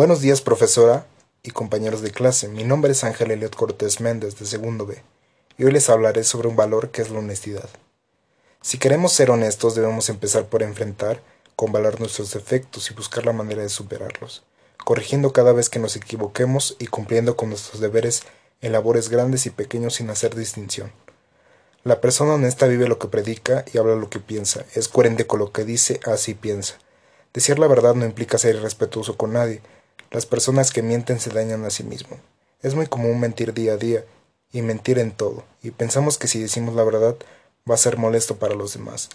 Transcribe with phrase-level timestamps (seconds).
[0.00, 1.04] Buenos días, profesora
[1.42, 2.48] y compañeros de clase.
[2.48, 5.02] Mi nombre es Ángel Eliot Cortés Méndez, de segundo B,
[5.58, 7.68] y hoy les hablaré sobre un valor que es la honestidad.
[8.62, 11.20] Si queremos ser honestos, debemos empezar por enfrentar
[11.54, 14.42] con valor nuestros defectos y buscar la manera de superarlos,
[14.82, 18.22] corrigiendo cada vez que nos equivoquemos y cumpliendo con nuestros deberes
[18.62, 20.92] en labores grandes y pequeños sin hacer distinción.
[21.84, 25.40] La persona honesta vive lo que predica y habla lo que piensa, es coherente con
[25.40, 26.78] lo que dice, así piensa.
[27.34, 29.60] Decir la verdad no implica ser irrespetuoso con nadie.
[30.10, 32.18] Las personas que mienten se dañan a sí mismos.
[32.62, 34.04] Es muy común mentir día a día
[34.52, 37.16] y mentir en todo, y pensamos que si decimos la verdad
[37.70, 39.08] va a ser molesto para los demás.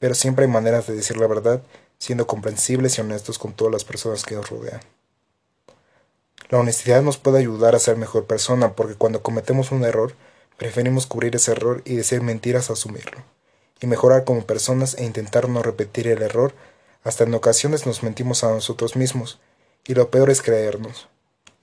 [0.00, 1.62] Pero siempre hay maneras de decir la verdad
[1.98, 4.80] siendo comprensibles y honestos con todas las personas que nos rodean.
[6.48, 10.14] La honestidad nos puede ayudar a ser mejor persona porque cuando cometemos un error,
[10.56, 13.18] preferimos cubrir ese error y decir mentiras a asumirlo,
[13.80, 16.54] y mejorar como personas e intentar no repetir el error,
[17.04, 19.38] hasta en ocasiones nos mentimos a nosotros mismos,
[19.90, 21.08] y lo peor es creernos.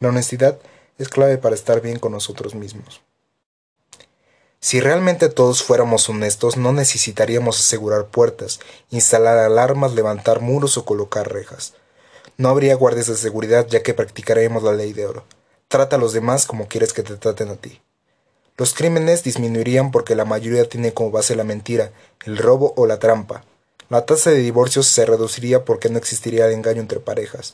[0.02, 0.60] La honestidad
[0.98, 3.02] es clave para estar bien con nosotros mismos.
[4.60, 11.32] Si realmente todos fuéramos honestos, no necesitaríamos asegurar puertas, instalar alarmas, levantar muros o colocar
[11.32, 11.76] rejas.
[12.36, 15.24] No habría guardias de seguridad ya que practicaremos la ley de oro.
[15.70, 17.80] Trata a los demás como quieres que te traten a ti.
[18.58, 21.94] Los crímenes disminuirían porque la mayoría tiene como base la mentira,
[22.26, 23.46] el robo o la trampa.
[23.88, 27.54] La tasa de divorcios se reduciría porque no existiría el engaño entre parejas.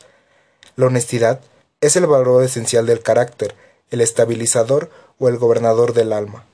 [0.75, 1.39] La honestidad
[1.81, 3.55] es el valor esencial del carácter,
[3.91, 6.45] el estabilizador o el gobernador del alma.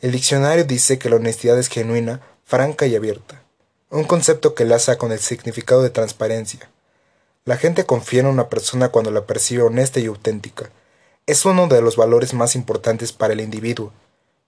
[0.00, 3.42] El diccionario dice que la honestidad es genuina, franca y abierta,
[3.88, 6.68] un concepto que laza con el significado de transparencia.
[7.46, 10.70] La gente confía en una persona cuando la percibe honesta y auténtica.
[11.26, 13.92] Es uno de los valores más importantes para el individuo,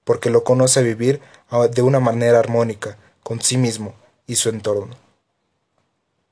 [0.05, 3.95] porque lo conoce vivir ah, de una manera armónica con sí mismo
[4.27, 4.95] y su entorno.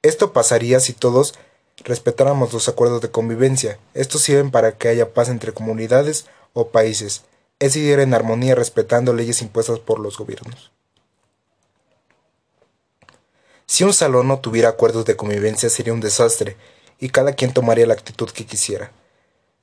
[0.03, 1.35] Esto pasaría si todos
[1.79, 3.79] respetáramos los acuerdos de convivencia.
[3.95, 7.25] Estos sirven para que haya paz entre comunidades o países.
[7.59, 10.71] Es vivir en armonía respetando leyes impuestas por los gobiernos.
[13.67, 16.57] Si un salón no tuviera acuerdos de convivencia sería un desastre,
[17.01, 18.93] y cada quien tomaría la actitud que quisiera.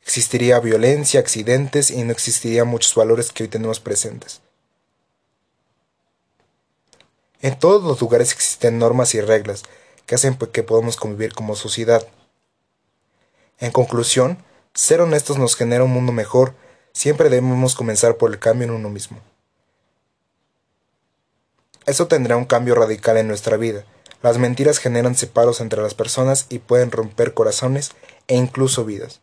[0.03, 4.41] Existiría violencia, accidentes y no existirían muchos valores que hoy tenemos presentes.
[7.41, 9.63] En todos los lugares existen normas y reglas
[10.11, 12.05] que hacen que podamos convivir como sociedad.
[13.59, 16.53] En conclusión, ser honestos nos genera un mundo mejor,
[16.91, 19.19] siempre debemos comenzar por el cambio en uno mismo.
[21.85, 23.85] Eso tendrá un cambio radical en nuestra vida.
[24.21, 27.91] Las mentiras generan separos entre las personas y pueden romper corazones
[28.27, 29.21] e incluso vidas.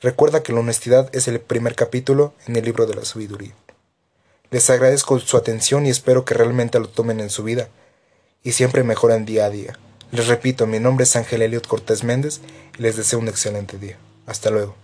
[0.00, 3.54] Recuerda que la honestidad es el primer capítulo en el libro de la sabiduría.
[4.50, 7.68] Les agradezco su atención y espero que realmente lo tomen en su vida
[8.42, 9.78] y siempre mejoren día a día.
[10.12, 12.40] Les repito, mi nombre es Ángel Eliot Cortés Méndez
[12.78, 13.96] y les deseo un excelente día.
[14.26, 14.74] Hasta luego.